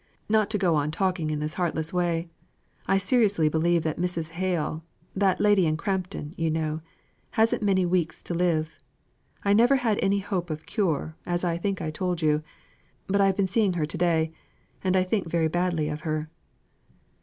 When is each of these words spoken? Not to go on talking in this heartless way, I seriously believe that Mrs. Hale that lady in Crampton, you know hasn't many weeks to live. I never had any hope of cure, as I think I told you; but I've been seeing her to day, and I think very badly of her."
Not 0.27 0.49
to 0.49 0.57
go 0.57 0.73
on 0.75 0.89
talking 0.89 1.29
in 1.29 1.37
this 1.41 1.53
heartless 1.53 1.93
way, 1.93 2.27
I 2.87 2.97
seriously 2.97 3.49
believe 3.49 3.83
that 3.83 3.99
Mrs. 3.99 4.29
Hale 4.29 4.83
that 5.15 5.39
lady 5.39 5.67
in 5.67 5.77
Crampton, 5.77 6.33
you 6.39 6.49
know 6.49 6.81
hasn't 7.37 7.61
many 7.61 7.85
weeks 7.85 8.23
to 8.23 8.33
live. 8.33 8.79
I 9.45 9.53
never 9.53 9.75
had 9.75 9.99
any 10.01 10.17
hope 10.17 10.49
of 10.49 10.65
cure, 10.65 11.17
as 11.27 11.43
I 11.43 11.59
think 11.59 11.83
I 11.83 11.91
told 11.91 12.23
you; 12.23 12.41
but 13.05 13.21
I've 13.21 13.37
been 13.37 13.45
seeing 13.47 13.73
her 13.73 13.85
to 13.85 13.97
day, 13.99 14.31
and 14.83 14.97
I 14.97 15.03
think 15.03 15.29
very 15.29 15.47
badly 15.47 15.87
of 15.87 16.01
her." 16.01 16.31